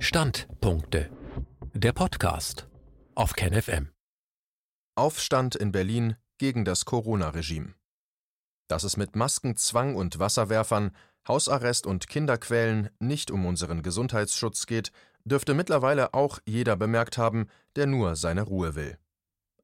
Standpunkte. 0.00 1.10
Der 1.74 1.92
Podcast 1.92 2.68
auf 3.16 3.32
KenFM. 3.32 3.88
Aufstand 4.94 5.56
in 5.56 5.72
Berlin 5.72 6.14
gegen 6.38 6.64
das 6.64 6.84
Corona-Regime. 6.84 7.74
Dass 8.68 8.84
es 8.84 8.96
mit 8.96 9.16
Maskenzwang 9.16 9.96
und 9.96 10.20
Wasserwerfern, 10.20 10.92
Hausarrest 11.26 11.84
und 11.84 12.08
Kinderquälen 12.08 12.90
nicht 13.00 13.32
um 13.32 13.44
unseren 13.44 13.82
Gesundheitsschutz 13.82 14.66
geht, 14.66 14.92
dürfte 15.24 15.52
mittlerweile 15.52 16.14
auch 16.14 16.38
jeder 16.46 16.76
bemerkt 16.76 17.18
haben, 17.18 17.48
der 17.74 17.86
nur 17.86 18.14
seine 18.14 18.42
Ruhe 18.42 18.76
will. 18.76 18.98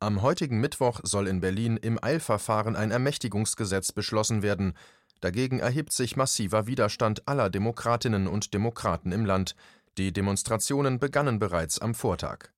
Am 0.00 0.20
heutigen 0.20 0.60
Mittwoch 0.60 1.00
soll 1.04 1.28
in 1.28 1.40
Berlin 1.40 1.76
im 1.76 2.02
Eilverfahren 2.02 2.74
ein 2.74 2.90
Ermächtigungsgesetz 2.90 3.92
beschlossen 3.92 4.42
werden. 4.42 4.74
Dagegen 5.20 5.60
erhebt 5.60 5.92
sich 5.92 6.16
massiver 6.16 6.66
Widerstand 6.66 7.28
aller 7.28 7.50
Demokratinnen 7.50 8.26
und 8.26 8.52
Demokraten 8.52 9.12
im 9.12 9.24
Land. 9.24 9.54
Die 9.96 10.12
Demonstrationen 10.12 10.98
begannen 10.98 11.38
bereits 11.38 11.78
am 11.78 11.94
Vortag. 11.94 12.48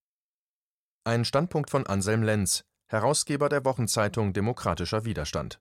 Ein 1.04 1.26
Standpunkt 1.26 1.68
von 1.68 1.86
Anselm 1.86 2.22
Lenz, 2.22 2.64
Herausgeber 2.86 3.50
der 3.50 3.62
Wochenzeitung 3.66 4.32
Demokratischer 4.32 5.04
Widerstand. 5.04 5.60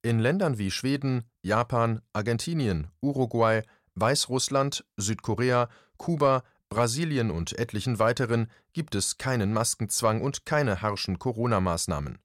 In 0.00 0.18
Ländern 0.18 0.56
wie 0.56 0.70
Schweden, 0.70 1.24
Japan, 1.42 2.00
Argentinien, 2.14 2.90
Uruguay, 3.02 3.62
Weißrussland, 3.96 4.86
Südkorea, 4.96 5.68
Kuba, 5.98 6.42
Brasilien 6.70 7.30
und 7.30 7.58
etlichen 7.58 7.98
weiteren 7.98 8.50
gibt 8.72 8.94
es 8.94 9.18
keinen 9.18 9.52
Maskenzwang 9.52 10.22
und 10.22 10.46
keine 10.46 10.80
harschen 10.80 11.18
Corona-Maßnahmen. 11.18 12.18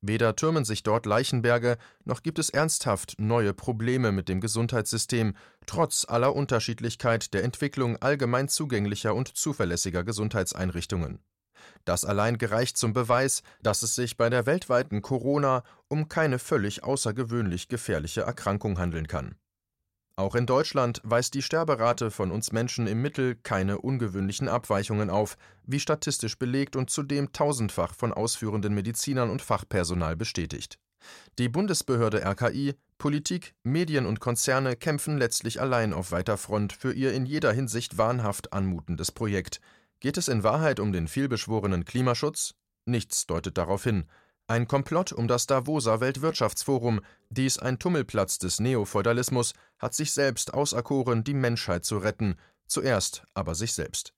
Weder 0.00 0.36
türmen 0.36 0.64
sich 0.64 0.82
dort 0.82 1.06
Leichenberge, 1.06 1.78
noch 2.04 2.22
gibt 2.22 2.38
es 2.38 2.50
ernsthaft 2.50 3.14
neue 3.18 3.54
Probleme 3.54 4.12
mit 4.12 4.28
dem 4.28 4.40
Gesundheitssystem, 4.40 5.34
trotz 5.66 6.04
aller 6.08 6.34
Unterschiedlichkeit 6.34 7.34
der 7.34 7.44
Entwicklung 7.44 7.96
allgemein 7.96 8.48
zugänglicher 8.48 9.14
und 9.14 9.28
zuverlässiger 9.28 10.04
Gesundheitseinrichtungen. 10.04 11.20
Das 11.84 12.04
allein 12.04 12.38
gereicht 12.38 12.76
zum 12.76 12.92
Beweis, 12.92 13.42
dass 13.62 13.82
es 13.82 13.94
sich 13.94 14.16
bei 14.16 14.30
der 14.30 14.46
weltweiten 14.46 15.02
Corona 15.02 15.64
um 15.88 16.08
keine 16.08 16.38
völlig 16.38 16.84
außergewöhnlich 16.84 17.68
gefährliche 17.68 18.22
Erkrankung 18.22 18.78
handeln 18.78 19.06
kann. 19.06 19.36
Auch 20.14 20.34
in 20.34 20.44
Deutschland 20.44 21.00
weist 21.04 21.32
die 21.34 21.42
Sterberate 21.42 22.10
von 22.10 22.30
uns 22.30 22.52
Menschen 22.52 22.86
im 22.86 23.00
Mittel 23.00 23.34
keine 23.34 23.78
ungewöhnlichen 23.78 24.46
Abweichungen 24.46 25.08
auf, 25.08 25.38
wie 25.64 25.80
statistisch 25.80 26.38
belegt 26.38 26.76
und 26.76 26.90
zudem 26.90 27.32
tausendfach 27.32 27.94
von 27.94 28.12
ausführenden 28.12 28.74
Medizinern 28.74 29.30
und 29.30 29.40
Fachpersonal 29.40 30.16
bestätigt. 30.16 30.78
Die 31.38 31.48
Bundesbehörde 31.48 32.24
RKI, 32.24 32.74
Politik, 32.98 33.54
Medien 33.64 34.06
und 34.06 34.20
Konzerne 34.20 34.76
kämpfen 34.76 35.18
letztlich 35.18 35.60
allein 35.60 35.92
auf 35.92 36.12
weiter 36.12 36.36
Front 36.36 36.72
für 36.72 36.92
ihr 36.92 37.12
in 37.12 37.26
jeder 37.26 37.52
Hinsicht 37.52 37.98
wahnhaft 37.98 38.52
anmutendes 38.52 39.10
Projekt. 39.10 39.60
Geht 39.98 40.18
es 40.18 40.28
in 40.28 40.44
Wahrheit 40.44 40.78
um 40.78 40.92
den 40.92 41.08
vielbeschworenen 41.08 41.84
Klimaschutz? 41.84 42.54
Nichts 42.84 43.26
deutet 43.26 43.56
darauf 43.58 43.84
hin. 43.84 44.04
Ein 44.48 44.66
Komplott 44.66 45.12
um 45.12 45.28
das 45.28 45.46
Davoser 45.46 46.00
Weltwirtschaftsforum, 46.00 47.00
dies 47.30 47.58
ein 47.58 47.78
Tummelplatz 47.78 48.38
des 48.38 48.60
Neofeudalismus, 48.60 49.54
hat 49.78 49.94
sich 49.94 50.12
selbst 50.12 50.52
auserkoren, 50.52 51.24
die 51.24 51.34
Menschheit 51.34 51.84
zu 51.84 51.98
retten, 51.98 52.36
zuerst 52.66 53.24
aber 53.34 53.54
sich 53.54 53.72
selbst. 53.72 54.12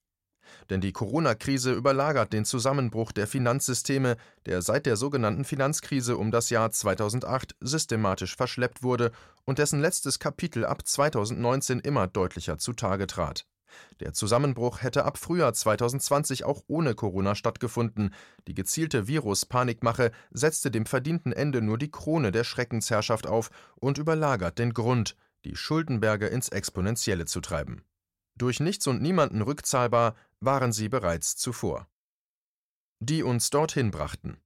Denn 0.70 0.81
die 0.81 0.92
Corona-Krise 0.92 1.72
überlagert 1.72 2.33
den 2.33 2.44
Zusammenbruch 2.44 3.12
der 3.12 3.27
Finanzsysteme, 3.27 4.16
der 4.47 4.62
seit 4.62 4.86
der 4.86 4.97
sogenannten 4.97 5.44
Finanzkrise 5.44 6.16
um 6.16 6.31
das 6.31 6.50
Jahr 6.50 6.70
2008 6.70 7.56
systematisch 7.61 8.36
verschleppt 8.36 8.83
wurde 8.83 9.12
und 9.44 9.59
dessen 9.59 9.81
letztes 9.81 10.19
Kapitel 10.19 10.64
ab 10.64 10.86
2019 10.86 11.81
immer 11.81 12.06
deutlicher 12.06 12.59
zutage 12.59 13.06
trat. 13.06 13.47
Der 14.00 14.12
Zusammenbruch 14.12 14.83
hätte 14.83 15.05
ab 15.05 15.19
Frühjahr 15.19 15.53
2020 15.53 16.44
auch 16.44 16.62
ohne 16.67 16.94
Corona 16.94 17.34
stattgefunden. 17.34 18.14
Die 18.47 18.55
gezielte 18.55 19.06
Virus-Panikmache 19.06 20.12
setzte 20.31 20.70
dem 20.70 20.86
verdienten 20.86 21.32
Ende 21.32 21.62
nur 21.62 21.78
die 21.78 21.91
Krone 21.91 22.32
der 22.32 22.44
Schreckensherrschaft 22.44 23.26
auf 23.26 23.50
und 23.76 23.98
überlagert 23.98 24.59
den 24.59 24.75
Grund, 24.75 25.16
die 25.44 25.56
Schuldenberge 25.56 26.26
ins 26.26 26.48
Exponentielle 26.48 27.26
zu 27.26 27.41
treiben. 27.41 27.82
Durch 28.37 28.60
nichts 28.60 28.87
und 28.87 29.00
niemanden 29.00 29.43
rückzahlbar 29.43 30.16
waren 30.41 30.72
sie 30.72 30.88
bereits 30.88 31.37
zuvor. 31.37 31.87
Die 33.00 33.22
uns 33.22 33.50
dorthin 33.50 33.91
brachten. 33.91 34.38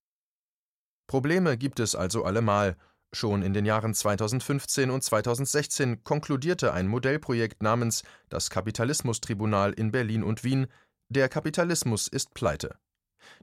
Probleme 1.06 1.56
gibt 1.56 1.80
es 1.80 1.94
also 1.94 2.24
allemal, 2.24 2.76
Schon 3.14 3.42
in 3.42 3.54
den 3.54 3.64
Jahren 3.64 3.94
2015 3.94 4.90
und 4.90 5.02
2016 5.02 6.04
konkludierte 6.04 6.74
ein 6.74 6.86
Modellprojekt 6.88 7.62
namens 7.62 8.02
das 8.28 8.50
Kapitalismustribunal 8.50 9.72
in 9.72 9.90
Berlin 9.90 10.22
und 10.22 10.44
Wien, 10.44 10.66
der 11.08 11.30
Kapitalismus 11.30 12.06
ist 12.06 12.34
pleite. 12.34 12.76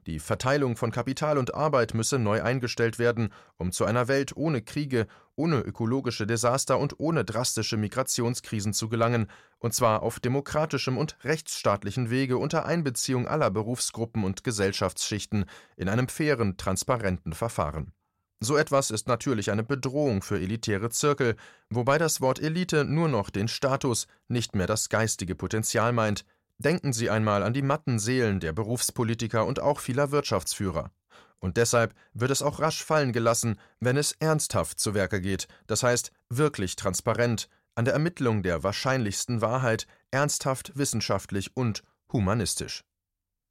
Die 0.06 0.20
Verteilung 0.20 0.76
von 0.76 0.92
Kapital 0.92 1.36
und 1.36 1.54
Arbeit 1.54 1.94
müsse 1.94 2.18
neu 2.18 2.42
eingestellt 2.42 2.98
werden, 2.98 3.32
um 3.56 3.72
zu 3.72 3.84
einer 3.84 4.08
Welt 4.08 4.36
ohne 4.36 4.62
Kriege, 4.62 5.06
ohne 5.34 5.60
ökologische 5.60 6.26
Desaster 6.26 6.78
und 6.78 6.98
ohne 6.98 7.24
drastische 7.24 7.76
Migrationskrisen 7.76 8.72
zu 8.72 8.88
gelangen, 8.88 9.28
und 9.58 9.74
zwar 9.74 10.02
auf 10.02 10.20
demokratischem 10.20 10.96
und 10.96 11.16
rechtsstaatlichen 11.24 12.10
Wege 12.10 12.38
unter 12.38 12.66
Einbeziehung 12.66 13.26
aller 13.26 13.50
Berufsgruppen 13.50 14.24
und 14.24 14.44
Gesellschaftsschichten 14.44 15.46
in 15.76 15.88
einem 15.88 16.08
fairen, 16.08 16.56
transparenten 16.56 17.32
Verfahren. 17.32 17.92
So 18.40 18.56
etwas 18.56 18.90
ist 18.90 19.08
natürlich 19.08 19.50
eine 19.50 19.64
Bedrohung 19.64 20.22
für 20.22 20.38
elitäre 20.38 20.90
Zirkel, 20.90 21.36
wobei 21.70 21.96
das 21.96 22.20
Wort 22.20 22.38
Elite 22.38 22.84
nur 22.84 23.08
noch 23.08 23.30
den 23.30 23.48
Status, 23.48 24.06
nicht 24.28 24.54
mehr 24.54 24.66
das 24.66 24.90
geistige 24.90 25.34
Potenzial 25.34 25.92
meint. 25.92 26.24
Denken 26.58 26.92
Sie 26.92 27.08
einmal 27.08 27.42
an 27.42 27.54
die 27.54 27.62
matten 27.62 27.98
Seelen 27.98 28.40
der 28.40 28.52
Berufspolitiker 28.52 29.46
und 29.46 29.60
auch 29.60 29.80
vieler 29.80 30.10
Wirtschaftsführer. 30.10 30.90
Und 31.38 31.56
deshalb 31.56 31.94
wird 32.12 32.30
es 32.30 32.42
auch 32.42 32.60
rasch 32.60 32.82
fallen 32.84 33.12
gelassen, 33.12 33.58
wenn 33.80 33.96
es 33.96 34.12
ernsthaft 34.12 34.80
zu 34.80 34.94
Werke 34.94 35.20
geht, 35.20 35.48
das 35.66 35.82
heißt 35.82 36.12
wirklich 36.28 36.76
transparent, 36.76 37.48
an 37.74 37.84
der 37.84 37.94
Ermittlung 37.94 38.42
der 38.42 38.62
wahrscheinlichsten 38.62 39.42
Wahrheit, 39.42 39.86
ernsthaft 40.10 40.76
wissenschaftlich 40.76 41.56
und 41.56 41.82
humanistisch. 42.10 42.84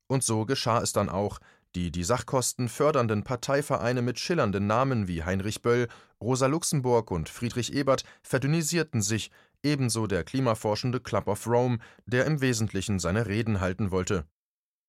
Und 0.07 0.23
so 0.23 0.45
geschah 0.45 0.81
es 0.81 0.93
dann 0.93 1.09
auch, 1.09 1.39
die 1.75 1.91
die 1.91 2.03
Sachkosten 2.03 2.69
fördernden 2.69 3.23
Parteivereine 3.23 4.01
mit 4.01 4.17
schillernden 4.17 4.65
Namen 4.65 5.07
wie 5.07 5.23
Heinrich 5.23 5.61
Böll, 5.61 5.87
Rosa 6.21 6.47
Luxemburg 6.47 7.11
und 7.11 7.27
Friedrich 7.27 7.73
Ebert 7.73 8.05
verdünnisierten 8.23 9.01
sich, 9.01 9.29
ebenso 9.61 10.07
der 10.07 10.23
klimaforschende 10.23 11.01
Club 11.01 11.27
of 11.27 11.45
Rome, 11.47 11.79
der 12.05 12.25
im 12.25 12.39
Wesentlichen 12.39 12.99
seine 12.99 13.27
Reden 13.27 13.59
halten 13.59 13.91
wollte. 13.91 14.25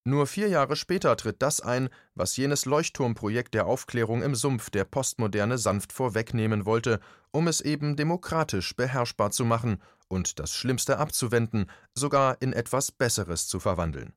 Nur 0.05 0.29
vier 0.29 0.49
Jahre 0.49 0.77
später 0.77 1.17
tritt 1.17 1.43
das 1.43 1.61
ein, 1.61 1.89
was 2.15 2.37
jenes 2.37 2.65
Leuchtturmprojekt 2.65 3.55
der 3.55 3.67
Aufklärung 3.67 4.23
im 4.23 4.37
Sumpf 4.37 4.71
der 4.71 4.85
Postmoderne 4.85 5.59
sanft 5.59 5.93
vorwegnehmen 5.93 6.65
wollte, 6.65 7.01
um 7.33 7.49
es 7.49 7.61
eben 7.61 7.97
demokratisch 7.97 8.77
beherrschbar 8.77 9.33
zu 9.33 9.45
machen 9.45 9.83
und 10.07 10.39
das 10.39 10.55
Schlimmste 10.55 10.99
abzuwenden, 10.99 11.69
sogar 11.93 12.41
in 12.41 12.53
etwas 12.53 12.93
Besseres 12.93 13.49
zu 13.49 13.59
verwandeln. 13.59 14.13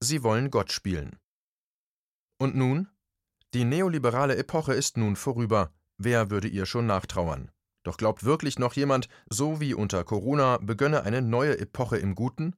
Sie 0.00 0.22
wollen 0.22 0.50
Gott 0.50 0.72
spielen. 0.72 1.18
Und 2.38 2.54
nun? 2.54 2.88
Die 3.54 3.64
neoliberale 3.64 4.36
Epoche 4.36 4.74
ist 4.74 4.96
nun 4.96 5.16
vorüber. 5.16 5.72
Wer 5.96 6.30
würde 6.30 6.48
ihr 6.48 6.66
schon 6.66 6.86
nachtrauern? 6.86 7.50
Doch 7.82 7.96
glaubt 7.96 8.24
wirklich 8.24 8.58
noch 8.58 8.74
jemand, 8.74 9.08
so 9.30 9.60
wie 9.60 9.72
unter 9.72 10.04
Corona 10.04 10.58
begönne 10.58 11.04
eine 11.04 11.22
neue 11.22 11.58
Epoche 11.58 11.96
im 11.96 12.14
Guten? 12.14 12.54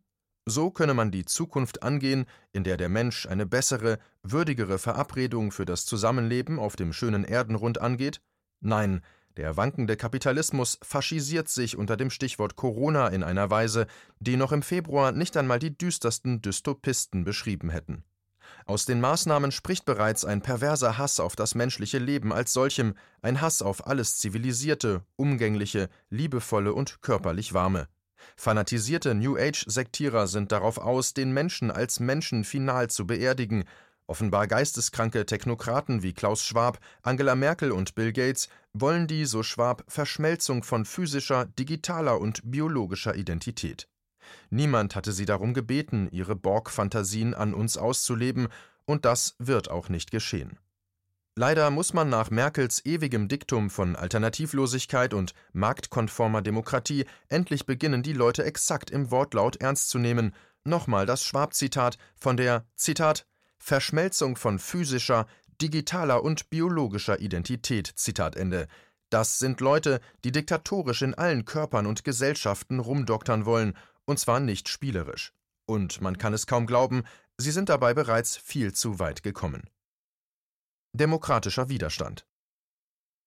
So 0.46 0.70
könne 0.70 0.94
man 0.94 1.10
die 1.10 1.26
Zukunft 1.26 1.82
angehen, 1.82 2.24
in 2.52 2.64
der 2.64 2.76
der 2.78 2.88
Mensch 2.88 3.26
eine 3.26 3.46
bessere, 3.46 3.98
würdigere 4.22 4.78
Verabredung 4.78 5.52
für 5.52 5.66
das 5.66 5.84
Zusammenleben 5.84 6.58
auf 6.58 6.74
dem 6.74 6.92
schönen 6.92 7.24
Erdenrund 7.24 7.80
angeht? 7.80 8.20
Nein, 8.60 9.02
der 9.36 9.56
wankende 9.56 9.96
Kapitalismus 9.96 10.80
faschisiert 10.82 11.48
sich 11.48 11.76
unter 11.76 11.96
dem 11.96 12.10
Stichwort 12.10 12.56
Corona 12.56 13.06
in 13.08 13.22
einer 13.22 13.50
Weise, 13.50 13.86
die 14.18 14.36
noch 14.36 14.50
im 14.50 14.62
Februar 14.62 15.12
nicht 15.12 15.36
einmal 15.36 15.60
die 15.60 15.76
düstersten 15.76 16.42
Dystopisten 16.42 17.24
beschrieben 17.24 17.70
hätten. 17.70 18.02
Aus 18.66 18.84
den 18.84 19.00
Maßnahmen 19.00 19.50
spricht 19.50 19.84
bereits 19.84 20.24
ein 20.24 20.42
perverser 20.42 20.98
Hass 20.98 21.20
auf 21.20 21.36
das 21.36 21.54
menschliche 21.54 21.98
Leben 21.98 22.32
als 22.32 22.52
solchem, 22.52 22.94
ein 23.22 23.40
Hass 23.40 23.62
auf 23.62 23.86
alles 23.86 24.18
Zivilisierte, 24.18 25.02
Umgängliche, 25.16 25.88
Liebevolle 26.10 26.74
und 26.74 27.00
körperlich 27.00 27.54
Warme. 27.54 27.88
Fanatisierte 28.36 29.14
New 29.14 29.36
Age-Sektierer 29.36 30.26
sind 30.26 30.52
darauf 30.52 30.78
aus, 30.78 31.14
den 31.14 31.32
Menschen 31.32 31.70
als 31.70 32.00
Menschen 32.00 32.44
final 32.44 32.88
zu 32.88 33.06
beerdigen. 33.06 33.64
Offenbar 34.06 34.46
geisteskranke 34.46 35.26
Technokraten 35.26 36.02
wie 36.02 36.14
Klaus 36.14 36.42
Schwab, 36.42 36.78
Angela 37.02 37.34
Merkel 37.34 37.72
und 37.72 37.94
Bill 37.94 38.12
Gates 38.12 38.48
wollen 38.72 39.06
die, 39.06 39.24
so 39.24 39.42
Schwab, 39.42 39.84
Verschmelzung 39.88 40.62
von 40.62 40.84
physischer, 40.84 41.46
digitaler 41.46 42.18
und 42.20 42.40
biologischer 42.44 43.14
Identität. 43.16 43.88
Niemand 44.50 44.94
hatte 44.96 45.12
sie 45.12 45.24
darum 45.24 45.54
gebeten, 45.54 46.08
ihre 46.10 46.36
Borg-Fantasien 46.36 47.34
an 47.34 47.54
uns 47.54 47.76
auszuleben, 47.76 48.48
und 48.84 49.04
das 49.04 49.34
wird 49.38 49.70
auch 49.70 49.88
nicht 49.88 50.10
geschehen. 50.10 50.58
Leider 51.34 51.70
muss 51.70 51.94
man 51.94 52.08
nach 52.08 52.30
Merkels 52.30 52.84
ewigem 52.84 53.28
Diktum 53.28 53.70
von 53.70 53.94
Alternativlosigkeit 53.94 55.14
und 55.14 55.34
marktkonformer 55.52 56.42
Demokratie 56.42 57.04
endlich 57.28 57.64
beginnen, 57.64 58.02
die 58.02 58.12
Leute 58.12 58.44
exakt 58.44 58.90
im 58.90 59.12
Wortlaut 59.12 59.54
ernst 59.56 59.88
zu 59.88 59.98
nehmen. 59.98 60.34
Nochmal 60.64 61.06
das 61.06 61.22
Schwab-Zitat 61.22 61.96
von 62.16 62.36
der 62.36 62.64
Zitat 62.74 63.24
Verschmelzung 63.56 64.34
von 64.34 64.58
physischer, 64.58 65.26
digitaler 65.60 66.24
und 66.24 66.50
biologischer 66.50 67.20
Identität. 67.20 67.86
Zitat 67.94 68.34
Ende. 68.34 68.66
Das 69.08 69.38
sind 69.38 69.60
Leute, 69.60 70.00
die 70.24 70.32
diktatorisch 70.32 71.02
in 71.02 71.14
allen 71.14 71.44
Körpern 71.44 71.86
und 71.86 72.02
Gesellschaften 72.02 72.80
rumdoktern 72.80 73.46
wollen, 73.46 73.76
und 74.08 74.18
zwar 74.18 74.40
nicht 74.40 74.70
spielerisch. 74.70 75.34
Und 75.66 76.00
man 76.00 76.16
kann 76.16 76.32
es 76.32 76.46
kaum 76.46 76.66
glauben, 76.66 77.04
sie 77.36 77.50
sind 77.50 77.68
dabei 77.68 77.92
bereits 77.92 78.38
viel 78.38 78.72
zu 78.72 78.98
weit 78.98 79.22
gekommen. 79.22 79.68
Demokratischer 80.94 81.68
Widerstand. 81.68 82.26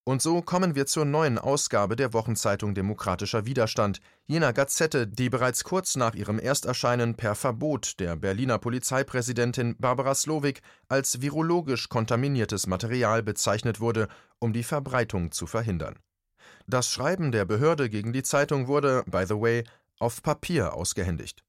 Und 0.04 0.24
so 0.24 0.42
kommen 0.42 0.74
wir 0.74 0.88
zur 0.88 1.06
neuen 1.06 1.38
Ausgabe 1.38 1.96
der 1.96 2.14
Wochenzeitung 2.14 2.74
Demokratischer 2.74 3.46
Widerstand, 3.46 4.02
jener 4.26 4.54
Gazette, 4.54 5.06
die 5.06 5.30
bereits 5.30 5.64
kurz 5.64 5.96
nach 5.96 6.16
ihrem 6.16 6.40
Ersterscheinen 6.40 7.16
per 7.16 7.36
Verbot 7.36 8.00
der 8.00 8.16
Berliner 8.16 8.58
Polizeipräsidentin 8.58 9.76
Barbara 9.78 10.16
Slowik 10.16 10.64
als 10.88 11.22
virologisch 11.22 11.90
kontaminiertes 11.90 12.66
Material 12.66 13.22
bezeichnet 13.22 13.80
wurde, 13.80 14.08
um 14.40 14.52
die 14.52 14.64
Verbreitung 14.64 15.32
zu 15.32 15.46
verhindern. 15.46 16.00
Das 16.66 16.90
Schreiben 16.90 17.32
der 17.32 17.46
Behörde 17.46 17.90
gegen 17.90 18.14
die 18.14 18.24
Zeitung 18.24 18.68
wurde, 18.68 19.04
by 19.06 19.26
the 19.28 19.36
way, 19.36 19.64
auf 20.02 20.22
Papier 20.24 20.74
ausgehändigt. 20.74 21.44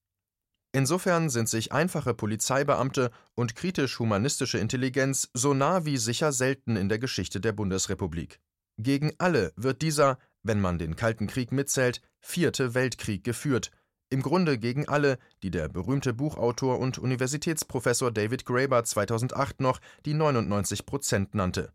Insofern 0.73 1.29
sind 1.29 1.49
sich 1.49 1.73
einfache 1.73 2.15
Polizeibeamte 2.15 3.11
und 3.35 3.57
kritisch-humanistische 3.57 4.59
Intelligenz 4.59 5.29
so 5.35 5.53
nah 5.53 5.85
wie 5.85 5.99
sicher 5.99 6.33
selten 6.33 6.77
in 6.77 6.89
der 6.89 6.99
Geschichte 6.99 7.41
der 7.41 7.53
Bundesrepublik. 7.53 8.41
Gegen 8.79 9.13
alle 9.19 9.53
wird 9.57 9.83
dieser, 9.83 10.19
wenn 10.43 10.61
man 10.61 10.79
den 10.79 10.97
Kalten 10.97 11.27
Krieg 11.27 11.53
mitzählt, 11.53 12.01
vierte 12.21 12.75
Weltkrieg 12.75 13.23
geführt, 13.23 13.71
im 14.09 14.23
Grunde 14.23 14.59
gegen 14.59 14.89
alle, 14.89 15.19
die 15.43 15.51
der 15.51 15.69
berühmte 15.69 16.13
Buchautor 16.13 16.79
und 16.79 16.99
Universitätsprofessor 16.99 18.11
David 18.11 18.45
Graeber 18.45 18.85
2008 18.85 19.61
noch 19.61 19.81
die 20.05 20.15
99 20.15 20.85
Prozent 20.85 21.35
nannte. 21.35 21.73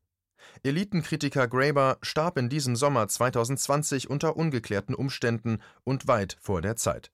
Elitenkritiker 0.63 1.47
Graeber 1.47 1.97
starb 2.01 2.37
in 2.37 2.49
diesem 2.49 2.75
Sommer 2.75 3.07
2020 3.07 4.09
unter 4.09 4.37
ungeklärten 4.37 4.95
Umständen 4.95 5.61
und 5.83 6.07
weit 6.07 6.37
vor 6.39 6.61
der 6.61 6.75
Zeit. 6.75 7.11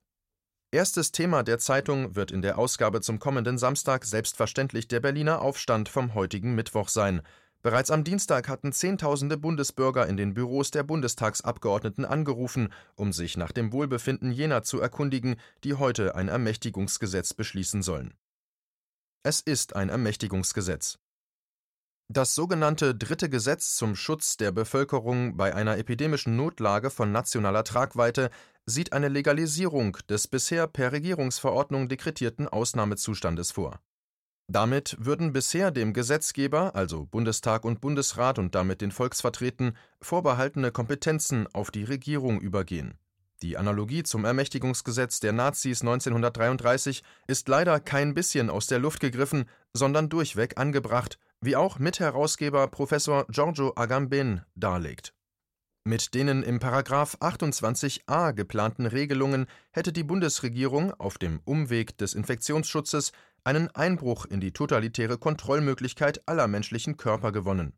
Erstes 0.72 1.12
Thema 1.12 1.44
der 1.44 1.60
Zeitung 1.60 2.16
wird 2.16 2.32
in 2.32 2.42
der 2.42 2.58
Ausgabe 2.58 3.02
zum 3.02 3.20
kommenden 3.20 3.60
Samstag 3.60 4.06
selbstverständlich 4.06 4.88
der 4.88 5.02
Berliner 5.02 5.42
Aufstand 5.42 5.88
vom 5.88 6.16
heutigen 6.16 6.56
Mittwoch 6.56 6.90
sein. 6.90 7.22
Bereits 7.62 7.92
am 7.92 8.04
Dienstag 8.04 8.50
hatten 8.50 8.74
Zehntausende 8.74 9.38
Bundesbürger 9.38 10.08
in 10.08 10.18
den 10.18 10.34
Büros 10.34 10.72
der 10.72 10.82
Bundestagsabgeordneten 10.82 12.06
angerufen, 12.06 12.74
um 12.96 13.14
sich 13.14 13.38
nach 13.38 13.52
dem 13.52 13.72
Wohlbefinden 13.72 14.32
jener 14.32 14.64
zu 14.64 14.82
erkundigen, 14.82 15.36
die 15.64 15.76
heute 15.76 16.16
ein 16.16 16.28
Ermächtigungsgesetz 16.28 17.36
beschließen 17.36 17.84
sollen. 17.84 18.16
Es 19.22 19.40
ist 19.40 19.76
ein 19.76 19.90
Ermächtigungsgesetz. 19.90 20.98
Das 22.10 22.36
sogenannte 22.36 22.94
Dritte 22.94 23.30
Gesetz 23.30 23.76
zum 23.76 23.96
Schutz 23.96 24.36
der 24.36 24.52
Bevölkerung 24.52 25.38
bei 25.38 25.56
einer 25.56 25.78
epidemischen 25.78 26.36
Notlage 26.36 26.90
von 26.90 27.12
nationaler 27.12 27.64
Tragweite 27.64 28.30
sieht 28.66 28.94
eine 28.94 29.08
Legalisierung 29.08 29.98
des 30.10 30.28
bisher 30.28 30.68
per 30.68 30.92
Regierungsverordnung 30.92 31.88
dekretierten 31.88 32.48
Ausnahmezustandes 32.48 33.52
vor. 33.52 33.80
Damit 34.50 34.98
würden 35.00 35.32
bisher 35.32 35.72
dem 35.72 35.94
Gesetzgeber, 35.94 36.76
also 36.76 37.06
Bundestag 37.06 37.64
und 37.64 37.80
Bundesrat 37.80 38.38
und 38.38 38.54
damit 38.54 38.82
den 38.82 38.92
Volksvertreten, 38.92 39.78
vorbehaltene 40.02 40.72
Kompetenzen 40.72 41.48
auf 41.54 41.72
die 41.72 41.86
Regierung 41.86 42.42
übergehen. 42.42 42.98
Die 43.42 43.58
Analogie 43.58 44.04
zum 44.04 44.26
Ermächtigungsgesetz 44.26 45.20
der 45.20 45.34
Nazis 45.34 45.82
1933 45.82 47.04
ist 47.28 47.48
leider 47.48 47.80
kein 47.80 48.14
bisschen 48.14 48.50
aus 48.50 48.68
der 48.68 48.80
Luft 48.80 49.00
gegriffen, 49.00 49.46
sondern 49.74 50.10
durchweg 50.10 50.58
angebracht, 50.58 51.18
wie 51.44 51.56
auch 51.56 51.80
Mitherausgeber 51.80 52.68
Professor 52.68 53.26
Giorgio 53.30 53.74
Agamben 53.76 54.42
darlegt 54.56 55.14
mit 55.86 56.14
den 56.14 56.44
im§ 56.44 56.60
28a 57.20 58.32
geplanten 58.32 58.86
Regelungen 58.86 59.48
hätte 59.72 59.92
die 59.92 60.06
Bundesregierung 60.06 60.94
auf 60.94 61.18
dem 61.18 61.42
Umweg 61.44 61.98
des 61.98 62.14
Infektionsschutzes 62.14 63.12
einen 63.44 63.70
Einbruch 63.76 64.26
in 64.26 64.40
die 64.40 64.54
totalitäre 64.54 65.18
Kontrollmöglichkeit 65.18 66.26
aller 66.26 66.48
menschlichen 66.48 66.96
Körper 66.96 67.34
gewonnen. 67.34 67.74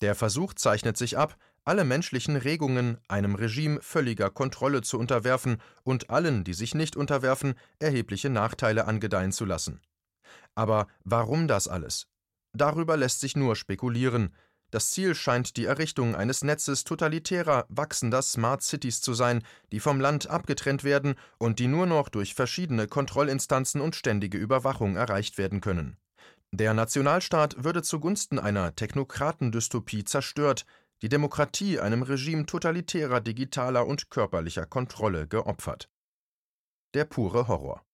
Der 0.00 0.16
Versuch 0.16 0.54
zeichnet 0.54 0.96
sich 0.96 1.16
ab, 1.16 1.36
alle 1.64 1.84
menschlichen 1.84 2.34
Regungen 2.34 2.98
einem 3.06 3.36
Regime 3.36 3.80
völliger 3.80 4.30
Kontrolle 4.30 4.82
zu 4.82 4.98
unterwerfen 4.98 5.58
und 5.84 6.10
allen, 6.10 6.42
die 6.42 6.54
sich 6.54 6.74
nicht 6.74 6.96
unterwerfen, 6.96 7.54
erhebliche 7.78 8.28
Nachteile 8.28 8.86
angedeihen 8.86 9.30
zu 9.30 9.44
lassen. 9.44 9.80
Aber 10.56 10.88
warum 11.04 11.46
das 11.46 11.68
alles? 11.68 12.08
Darüber 12.56 12.96
lässt 12.96 13.20
sich 13.20 13.36
nur 13.36 13.54
spekulieren, 13.54 14.34
das 14.70 14.90
Ziel 14.90 15.14
scheint 15.14 15.56
die 15.56 15.66
Errichtung 15.66 16.16
eines 16.16 16.42
Netzes 16.42 16.82
totalitärer, 16.82 17.66
wachsender 17.68 18.20
Smart 18.22 18.62
Cities 18.62 19.00
zu 19.00 19.14
sein, 19.14 19.44
die 19.70 19.78
vom 19.78 20.00
Land 20.00 20.28
abgetrennt 20.28 20.82
werden 20.82 21.14
und 21.38 21.60
die 21.60 21.68
nur 21.68 21.86
noch 21.86 22.08
durch 22.08 22.34
verschiedene 22.34 22.88
Kontrollinstanzen 22.88 23.80
und 23.80 23.94
ständige 23.94 24.38
Überwachung 24.38 24.96
erreicht 24.96 25.38
werden 25.38 25.60
können. 25.60 25.98
Der 26.50 26.74
Nationalstaat 26.74 27.62
würde 27.62 27.82
zugunsten 27.82 28.38
einer 28.38 28.74
Technokratendystopie 28.74 30.04
zerstört, 30.04 30.64
die 31.02 31.08
Demokratie 31.08 31.78
einem 31.78 32.02
Regime 32.02 32.46
totalitärer 32.46 33.20
digitaler 33.20 33.86
und 33.86 34.10
körperlicher 34.10 34.66
Kontrolle 34.66 35.28
geopfert. 35.28 35.88
Der 36.94 37.04
pure 37.04 37.46
Horror. 37.46 37.84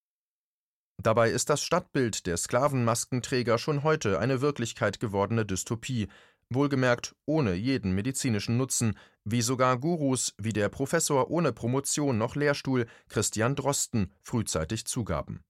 Dabei 1.03 1.31
ist 1.31 1.51
das 1.51 1.65
Stadtbild 1.65 2.29
der 2.29 2.37
Sklavenmaskenträger 2.37 3.59
schon 3.59 3.83
heute 3.83 4.21
eine 4.21 4.41
Wirklichkeit 4.41 5.01
gewordene 5.01 5.45
Dystopie, 5.45 6.07
wohlgemerkt 6.49 7.17
ohne 7.27 7.55
jeden 7.55 7.93
medizinischen 7.93 8.57
Nutzen, 8.57 8.97
wie 9.25 9.43
sogar 9.43 9.79
Gurus 9.79 10.33
wie 10.39 10.53
der 10.53 10.69
Professor 10.69 11.29
ohne 11.29 11.53
Promotion 11.53 12.19
noch 12.19 12.37
Lehrstuhl 12.37 12.87
Christian 13.09 13.57
Drosten 13.57 14.13
frühzeitig 14.21 14.85
zugaben. 14.85 15.43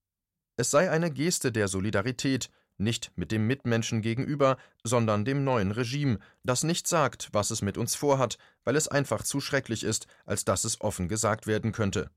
Es 0.56 0.70
sei 0.70 0.90
eine 0.90 1.10
Geste 1.10 1.52
der 1.52 1.68
Solidarität, 1.68 2.48
nicht 2.78 3.12
mit 3.16 3.30
dem 3.30 3.46
Mitmenschen 3.46 4.00
gegenüber, 4.00 4.56
sondern 4.84 5.26
dem 5.26 5.44
neuen 5.44 5.70
Regime, 5.70 6.18
das 6.44 6.62
nicht 6.64 6.88
sagt, 6.88 7.28
was 7.32 7.50
es 7.50 7.60
mit 7.60 7.76
uns 7.76 7.94
vorhat, 7.94 8.38
weil 8.64 8.76
es 8.76 8.88
einfach 8.88 9.22
zu 9.22 9.38
schrecklich 9.42 9.84
ist, 9.84 10.06
als 10.24 10.46
dass 10.46 10.64
es 10.64 10.80
offen 10.80 11.08
gesagt 11.08 11.46
werden 11.46 11.72
könnte. 11.72 12.10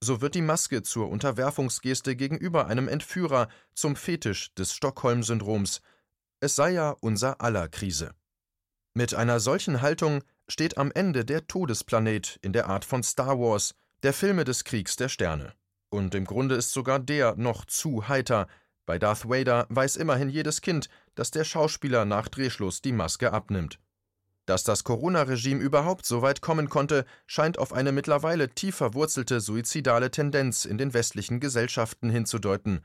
So 0.00 0.20
wird 0.20 0.34
die 0.34 0.42
Maske 0.42 0.82
zur 0.82 1.08
Unterwerfungsgeste 1.08 2.16
gegenüber 2.16 2.66
einem 2.66 2.88
Entführer, 2.88 3.48
zum 3.74 3.96
Fetisch 3.96 4.54
des 4.54 4.72
Stockholm-Syndroms. 4.72 5.80
Es 6.40 6.56
sei 6.56 6.70
ja 6.70 6.96
unser 7.00 7.40
aller 7.40 7.68
Krise. 7.68 8.14
Mit 8.94 9.14
einer 9.14 9.40
solchen 9.40 9.82
Haltung 9.82 10.22
steht 10.48 10.78
am 10.78 10.90
Ende 10.92 11.24
der 11.24 11.46
Todesplanet 11.46 12.38
in 12.42 12.52
der 12.52 12.68
Art 12.68 12.84
von 12.84 13.02
Star 13.02 13.38
Wars, 13.38 13.74
der 14.02 14.12
Filme 14.12 14.44
des 14.44 14.64
Kriegs 14.64 14.96
der 14.96 15.08
Sterne. 15.08 15.52
Und 15.90 16.14
im 16.14 16.24
Grunde 16.24 16.54
ist 16.54 16.72
sogar 16.72 16.98
der 16.98 17.36
noch 17.36 17.64
zu 17.64 18.08
heiter. 18.08 18.48
Bei 18.86 18.98
Darth 18.98 19.28
Vader 19.28 19.66
weiß 19.68 19.96
immerhin 19.96 20.28
jedes 20.28 20.60
Kind, 20.60 20.88
dass 21.14 21.30
der 21.30 21.44
Schauspieler 21.44 22.04
nach 22.04 22.28
Drehschluss 22.28 22.80
die 22.80 22.92
Maske 22.92 23.32
abnimmt. 23.32 23.78
Dass 24.50 24.64
das 24.64 24.82
Corona-Regime 24.82 25.60
überhaupt 25.60 26.04
so 26.04 26.22
weit 26.22 26.40
kommen 26.40 26.68
konnte, 26.68 27.04
scheint 27.28 27.56
auf 27.56 27.72
eine 27.72 27.92
mittlerweile 27.92 28.48
tief 28.48 28.74
verwurzelte 28.74 29.40
suizidale 29.40 30.10
Tendenz 30.10 30.64
in 30.64 30.76
den 30.76 30.92
westlichen 30.92 31.38
Gesellschaften 31.38 32.10
hinzudeuten. 32.10 32.84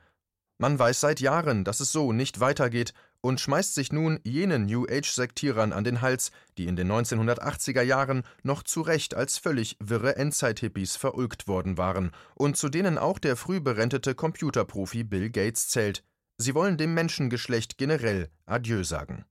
Man 0.60 0.78
weiß 0.78 1.00
seit 1.00 1.22
Jahren, 1.22 1.64
dass 1.64 1.80
es 1.80 1.92
so 1.92 2.14
nicht 2.14 2.40
weitergeht 2.40 2.94
und 3.22 3.42
schmeißt 3.42 3.74
sich 3.74 3.92
nun 3.92 4.20
jenen 4.24 4.68
New 4.68 4.86
Age-Sektierern 4.88 5.74
an 5.74 5.84
den 5.84 6.02
Hals, 6.02 6.30
die 6.60 6.68
in 6.68 6.76
den 6.76 6.92
1980er 6.92 7.82
Jahren 7.82 8.22
noch 8.44 8.62
zu 8.62 8.82
Recht 8.82 9.16
als 9.16 9.40
völlig 9.40 9.76
wirre 9.80 10.18
Endzeit-Hippies 10.18 10.98
verulgt 10.98 11.48
worden 11.48 11.80
waren 11.80 12.12
und 12.36 12.58
zu 12.58 12.70
denen 12.70 13.00
auch 13.00 13.18
der 13.18 13.36
früh 13.36 13.60
berentete 13.60 14.14
Computerprofi 14.14 15.04
Bill 15.04 15.32
Gates 15.32 15.68
zählt. 15.70 16.04
Sie 16.38 16.54
wollen 16.54 16.78
dem 16.78 16.94
Menschengeschlecht 16.94 17.80
generell 17.80 18.30
Adieu 18.46 18.84
sagen. 18.84 19.26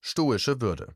Stoische 0.00 0.62
Würde 0.62 0.94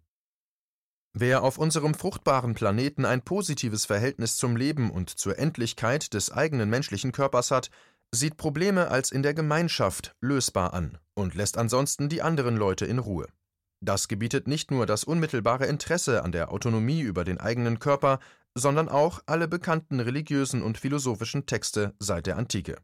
Wer 1.14 1.42
auf 1.42 1.58
unserem 1.58 1.92
fruchtbaren 1.92 2.54
Planeten 2.54 3.04
ein 3.04 3.20
positives 3.22 3.84
Verhältnis 3.84 4.36
zum 4.36 4.56
Leben 4.56 4.90
und 4.90 5.10
zur 5.10 5.38
Endlichkeit 5.38 6.14
des 6.14 6.32
eigenen 6.32 6.70
menschlichen 6.70 7.12
Körpers 7.12 7.50
hat, 7.50 7.70
sieht 8.14 8.38
Probleme 8.38 8.88
als 8.88 9.12
in 9.12 9.22
der 9.22 9.34
Gemeinschaft 9.34 10.16
lösbar 10.20 10.72
an 10.72 10.98
und 11.14 11.34
lässt 11.34 11.58
ansonsten 11.58 12.08
die 12.08 12.22
anderen 12.22 12.56
Leute 12.56 12.86
in 12.86 12.98
Ruhe. 12.98 13.26
Das 13.84 14.08
gebietet 14.08 14.46
nicht 14.46 14.70
nur 14.70 14.86
das 14.86 15.04
unmittelbare 15.04 15.66
Interesse 15.66 16.22
an 16.22 16.32
der 16.32 16.50
Autonomie 16.50 17.00
über 17.00 17.24
den 17.24 17.38
eigenen 17.38 17.78
Körper, 17.78 18.18
sondern 18.54 18.88
auch 18.88 19.20
alle 19.26 19.48
bekannten 19.48 20.00
religiösen 20.00 20.62
und 20.62 20.78
philosophischen 20.78 21.44
Texte 21.44 21.94
seit 21.98 22.26
der 22.26 22.36
Antike. 22.36 22.76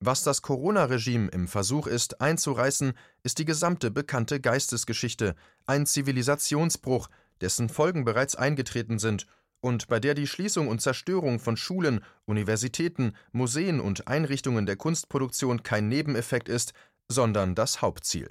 Was 0.00 0.22
das 0.22 0.42
Corona-Regime 0.42 1.28
im 1.28 1.46
Versuch 1.46 1.86
ist, 1.86 2.20
einzureißen, 2.20 2.94
ist 3.22 3.38
die 3.38 3.44
gesamte 3.44 3.90
bekannte 3.90 4.40
Geistesgeschichte, 4.40 5.34
ein 5.66 5.86
Zivilisationsbruch, 5.86 7.08
dessen 7.40 7.68
Folgen 7.68 8.04
bereits 8.04 8.36
eingetreten 8.36 8.98
sind 8.98 9.26
und 9.60 9.88
bei 9.88 9.98
der 9.98 10.14
die 10.14 10.26
Schließung 10.26 10.68
und 10.68 10.80
Zerstörung 10.80 11.38
von 11.38 11.56
Schulen, 11.56 12.00
Universitäten, 12.26 13.14
Museen 13.32 13.80
und 13.80 14.08
Einrichtungen 14.08 14.66
der 14.66 14.76
Kunstproduktion 14.76 15.62
kein 15.62 15.88
Nebeneffekt 15.88 16.48
ist, 16.48 16.74
sondern 17.08 17.54
das 17.54 17.80
Hauptziel. 17.80 18.28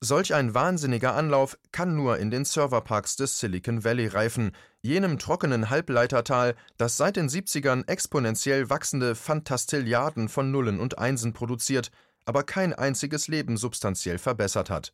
Solch 0.00 0.32
ein 0.34 0.54
wahnsinniger 0.54 1.14
Anlauf 1.14 1.58
kann 1.72 1.96
nur 1.96 2.18
in 2.18 2.30
den 2.30 2.44
Serverparks 2.44 3.16
des 3.16 3.40
Silicon 3.40 3.82
Valley 3.82 4.06
reifen, 4.06 4.52
jenem 4.80 5.18
trockenen 5.18 5.70
Halbleitertal, 5.70 6.54
das 6.76 6.96
seit 6.96 7.16
den 7.16 7.28
70ern 7.28 7.88
exponentiell 7.88 8.70
wachsende 8.70 9.16
Fantastilliarden 9.16 10.28
von 10.28 10.52
Nullen 10.52 10.78
und 10.78 10.98
Einsen 10.98 11.32
produziert, 11.32 11.90
aber 12.24 12.44
kein 12.44 12.74
einziges 12.74 13.26
Leben 13.26 13.56
substanziell 13.56 14.18
verbessert 14.18 14.70
hat. 14.70 14.92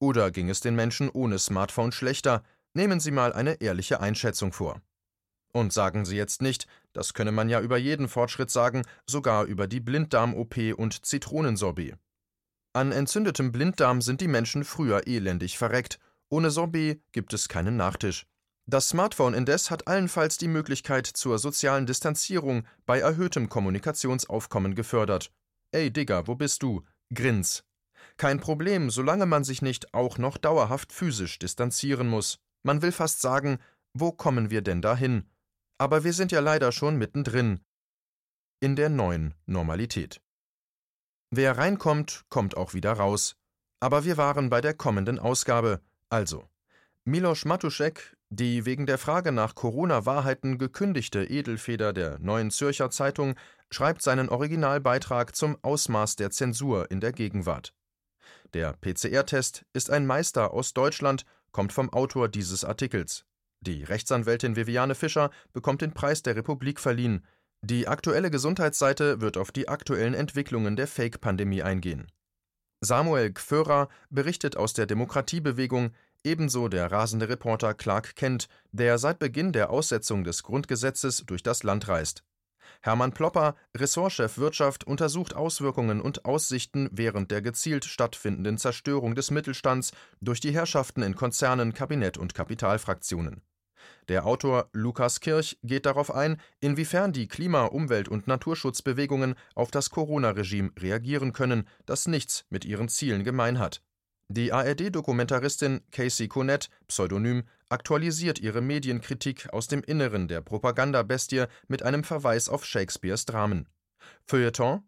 Oder 0.00 0.32
ging 0.32 0.50
es 0.50 0.60
den 0.60 0.74
Menschen 0.74 1.08
ohne 1.08 1.38
Smartphone 1.38 1.92
schlechter? 1.92 2.42
Nehmen 2.74 3.00
Sie 3.00 3.10
mal 3.10 3.32
eine 3.32 3.60
ehrliche 3.60 4.00
Einschätzung 4.00 4.52
vor. 4.52 4.80
Und 5.52 5.72
sagen 5.72 6.04
Sie 6.06 6.16
jetzt 6.16 6.40
nicht, 6.40 6.66
das 6.94 7.12
könne 7.12 7.32
man 7.32 7.48
ja 7.48 7.60
über 7.60 7.76
jeden 7.76 8.08
Fortschritt 8.08 8.50
sagen, 8.50 8.82
sogar 9.06 9.44
über 9.44 9.66
die 9.66 9.80
Blinddarm-OP 9.80 10.56
und 10.76 11.04
Zitronensorbet. 11.04 11.96
An 12.74 12.90
entzündetem 12.90 13.52
Blinddarm 13.52 14.00
sind 14.00 14.22
die 14.22 14.28
Menschen 14.28 14.64
früher 14.64 15.06
elendig 15.06 15.58
verreckt. 15.58 15.98
Ohne 16.30 16.50
Sorbet 16.50 17.02
gibt 17.12 17.34
es 17.34 17.48
keinen 17.48 17.76
Nachtisch. 17.76 18.24
Das 18.66 18.88
Smartphone 18.88 19.34
indes 19.34 19.70
hat 19.70 19.86
allenfalls 19.86 20.38
die 20.38 20.48
Möglichkeit 20.48 21.06
zur 21.06 21.38
sozialen 21.38 21.84
Distanzierung 21.84 22.66
bei 22.86 23.00
erhöhtem 23.00 23.50
Kommunikationsaufkommen 23.50 24.74
gefördert. 24.74 25.30
Ey 25.72 25.92
Digger, 25.92 26.26
wo 26.28 26.34
bist 26.34 26.62
du? 26.62 26.82
Grins. 27.12 27.64
Kein 28.16 28.40
Problem, 28.40 28.88
solange 28.88 29.26
man 29.26 29.44
sich 29.44 29.60
nicht 29.60 29.92
auch 29.92 30.16
noch 30.16 30.38
dauerhaft 30.38 30.92
physisch 30.92 31.38
distanzieren 31.38 32.08
muss. 32.08 32.38
Man 32.62 32.82
will 32.82 32.92
fast 32.92 33.20
sagen, 33.20 33.58
wo 33.94 34.12
kommen 34.12 34.50
wir 34.50 34.62
denn 34.62 34.82
dahin? 34.82 35.28
Aber 35.78 36.04
wir 36.04 36.12
sind 36.12 36.32
ja 36.32 36.40
leider 36.40 36.72
schon 36.72 36.96
mittendrin. 36.96 37.60
In 38.60 38.76
der 38.76 38.88
neuen 38.88 39.34
Normalität. 39.46 40.20
Wer 41.30 41.58
reinkommt, 41.58 42.24
kommt 42.28 42.56
auch 42.56 42.74
wieder 42.74 42.92
raus. 42.92 43.36
Aber 43.80 44.04
wir 44.04 44.16
waren 44.16 44.50
bei 44.50 44.60
der 44.60 44.74
kommenden 44.74 45.18
Ausgabe. 45.18 45.80
Also, 46.08 46.48
Miloš 47.04 47.46
Matuschek, 47.46 48.16
die 48.30 48.64
wegen 48.64 48.86
der 48.86 48.98
Frage 48.98 49.32
nach 49.32 49.56
Corona-Wahrheiten 49.56 50.56
gekündigte 50.56 51.24
Edelfeder 51.24 51.92
der 51.92 52.20
Neuen 52.20 52.52
Zürcher 52.52 52.90
Zeitung, 52.90 53.34
schreibt 53.70 54.02
seinen 54.02 54.28
Originalbeitrag 54.28 55.34
zum 55.34 55.56
Ausmaß 55.62 56.14
der 56.16 56.30
Zensur 56.30 56.90
in 56.92 57.00
der 57.00 57.12
Gegenwart. 57.12 57.74
Der 58.54 58.74
PCR-Test 58.74 59.64
ist 59.72 59.90
ein 59.90 60.06
Meister 60.06 60.52
aus 60.52 60.74
Deutschland, 60.74 61.24
kommt 61.52 61.72
vom 61.72 61.90
Autor 61.90 62.28
dieses 62.28 62.64
Artikels. 62.64 63.24
Die 63.60 63.82
Rechtsanwältin 63.82 64.56
Viviane 64.56 64.94
Fischer 64.94 65.30
bekommt 65.52 65.80
den 65.80 65.94
Preis 65.94 66.22
der 66.22 66.36
Republik 66.36 66.80
verliehen. 66.80 67.24
Die 67.62 67.88
aktuelle 67.88 68.30
Gesundheitsseite 68.30 69.20
wird 69.20 69.36
auf 69.36 69.52
die 69.52 69.68
aktuellen 69.68 70.14
Entwicklungen 70.14 70.76
der 70.76 70.86
Fake-Pandemie 70.86 71.62
eingehen. 71.62 72.10
Samuel 72.80 73.32
Gförer 73.32 73.88
berichtet 74.10 74.56
aus 74.56 74.74
der 74.74 74.86
Demokratiebewegung, 74.86 75.92
ebenso 76.24 76.68
der 76.68 76.90
rasende 76.90 77.28
Reporter 77.28 77.74
Clark 77.74 78.16
Kent, 78.16 78.48
der 78.72 78.98
seit 78.98 79.20
Beginn 79.20 79.52
der 79.52 79.70
Aussetzung 79.70 80.24
des 80.24 80.42
Grundgesetzes 80.42 81.24
durch 81.24 81.44
das 81.44 81.62
Land 81.62 81.86
reist. 81.86 82.24
Hermann 82.82 83.12
Plopper, 83.12 83.54
Ressortchef 83.76 84.38
Wirtschaft, 84.38 84.84
untersucht 84.84 85.34
Auswirkungen 85.34 86.00
und 86.00 86.24
Aussichten 86.24 86.88
während 86.90 87.30
der 87.30 87.40
gezielt 87.40 87.84
stattfindenden 87.84 88.58
Zerstörung 88.58 89.14
des 89.14 89.30
Mittelstands 89.30 89.92
durch 90.20 90.40
die 90.40 90.52
Herrschaften 90.52 91.02
in 91.02 91.14
Konzernen, 91.14 91.74
Kabinett 91.74 92.18
und 92.18 92.34
Kapitalfraktionen. 92.34 93.42
Der 94.08 94.26
Autor 94.26 94.68
Lukas 94.72 95.20
Kirch 95.20 95.58
geht 95.62 95.86
darauf 95.86 96.12
ein, 96.12 96.40
inwiefern 96.60 97.12
die 97.12 97.28
Klima-, 97.28 97.66
Umwelt- 97.66 98.08
und 98.08 98.26
Naturschutzbewegungen 98.26 99.36
auf 99.54 99.70
das 99.70 99.90
Corona-Regime 99.90 100.72
reagieren 100.78 101.32
können, 101.32 101.68
das 101.86 102.08
nichts 102.08 102.44
mit 102.50 102.64
ihren 102.64 102.88
Zielen 102.88 103.22
gemein 103.22 103.60
hat. 103.60 103.80
Die 104.28 104.52
ARD-Dokumentaristin 104.52 105.82
Casey 105.90 106.26
Connet, 106.26 106.68
Pseudonym, 106.88 107.44
aktualisiert 107.72 108.38
ihre 108.38 108.60
Medienkritik 108.60 109.52
aus 109.52 109.66
dem 109.66 109.82
Inneren 109.82 110.28
der 110.28 110.40
Propagandabestie 110.40 111.46
mit 111.68 111.82
einem 111.82 112.04
Verweis 112.04 112.48
auf 112.48 112.64
Shakespeares 112.64 113.26
Dramen. 113.26 113.68
Feuilleton 114.26 114.82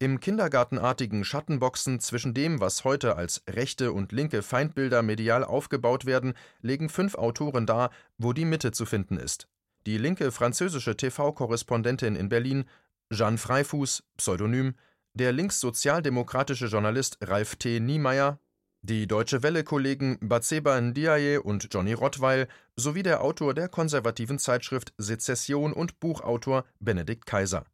im 0.00 0.20
kindergartenartigen 0.20 1.24
Schattenboxen 1.24 1.98
zwischen 1.98 2.32
dem, 2.32 2.60
was 2.60 2.84
heute 2.84 3.16
als 3.16 3.42
rechte 3.48 3.92
und 3.92 4.12
linke 4.12 4.42
Feindbilder 4.42 5.02
medial 5.02 5.42
aufgebaut 5.42 6.06
werden, 6.06 6.34
legen 6.62 6.88
fünf 6.88 7.16
Autoren 7.16 7.66
dar, 7.66 7.90
wo 8.16 8.32
die 8.32 8.44
Mitte 8.44 8.70
zu 8.70 8.86
finden 8.86 9.16
ist. 9.16 9.48
Die 9.86 9.98
linke 9.98 10.30
französische 10.30 10.96
TV-Korrespondentin 10.96 12.14
in 12.14 12.28
Berlin, 12.28 12.64
Jeanne 13.10 13.38
Freifuß, 13.38 14.04
Pseudonym, 14.16 14.74
der 15.14 15.32
linkssozialdemokratische 15.32 16.66
Journalist 16.66 17.18
Ralf 17.20 17.56
T. 17.56 17.80
Niemeyer, 17.80 18.38
die 18.82 19.06
Deutsche 19.06 19.42
Welle-Kollegen 19.42 20.18
Batseba 20.20 20.80
Ndiaye 20.80 21.38
und 21.38 21.68
Johnny 21.72 21.92
Rottweil 21.92 22.48
sowie 22.76 23.02
der 23.02 23.22
Autor 23.22 23.52
der 23.52 23.68
konservativen 23.68 24.38
Zeitschrift 24.38 24.92
Sezession 24.98 25.72
und 25.72 25.98
Buchautor 26.00 26.64
Benedikt 26.78 27.26
Kaiser. 27.26 27.64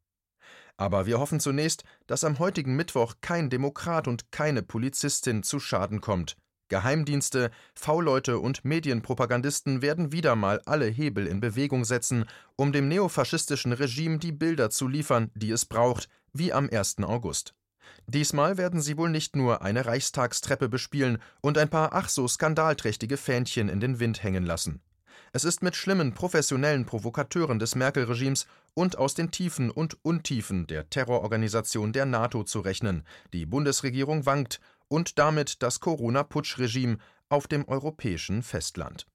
Aber 0.76 1.06
wir 1.06 1.20
hoffen 1.20 1.40
zunächst, 1.40 1.84
dass 2.06 2.24
am 2.24 2.38
heutigen 2.38 2.74
Mittwoch 2.74 3.14
kein 3.20 3.50
Demokrat 3.50 4.08
und 4.08 4.32
keine 4.32 4.62
Polizistin 4.62 5.42
zu 5.42 5.60
Schaden 5.60 6.00
kommt. 6.00 6.36
Geheimdienste, 6.68 7.50
V-Leute 7.74 8.38
und 8.38 8.64
Medienpropagandisten 8.64 9.82
werden 9.82 10.10
wieder 10.10 10.34
mal 10.34 10.60
alle 10.64 10.86
Hebel 10.86 11.26
in 11.26 11.38
Bewegung 11.40 11.84
setzen, 11.84 12.24
um 12.56 12.72
dem 12.72 12.88
neofaschistischen 12.88 13.72
Regime 13.72 14.18
die 14.18 14.32
Bilder 14.32 14.70
zu 14.70 14.88
liefern, 14.88 15.30
die 15.34 15.50
es 15.50 15.66
braucht, 15.66 16.08
wie 16.32 16.52
am 16.52 16.68
1. 16.70 16.96
August. 17.02 17.54
Diesmal 18.06 18.58
werden 18.58 18.80
sie 18.80 18.96
wohl 18.96 19.10
nicht 19.10 19.36
nur 19.36 19.62
eine 19.62 19.86
Reichstagstreppe 19.86 20.68
bespielen 20.68 21.18
und 21.40 21.58
ein 21.58 21.68
paar 21.68 21.92
ach 21.92 22.08
so 22.08 22.28
skandalträchtige 22.28 23.16
Fähnchen 23.16 23.68
in 23.68 23.80
den 23.80 24.00
Wind 24.00 24.22
hängen 24.22 24.44
lassen. 24.44 24.80
Es 25.32 25.44
ist 25.44 25.62
mit 25.62 25.74
schlimmen 25.74 26.14
professionellen 26.14 26.86
Provokateuren 26.86 27.58
des 27.58 27.74
Merkel-Regimes 27.74 28.46
und 28.74 28.98
aus 28.98 29.14
den 29.14 29.30
Tiefen 29.30 29.70
und 29.70 29.98
Untiefen 30.04 30.66
der 30.66 30.88
Terrororganisation 30.90 31.92
der 31.92 32.06
NATO 32.06 32.44
zu 32.44 32.60
rechnen. 32.60 33.04
Die 33.32 33.46
Bundesregierung 33.46 34.26
wankt 34.26 34.60
und 34.88 35.18
damit 35.18 35.62
das 35.62 35.80
Corona-Putsch-Regime 35.80 36.98
auf 37.28 37.48
dem 37.48 37.66
europäischen 37.66 38.42
Festland. 38.42 39.06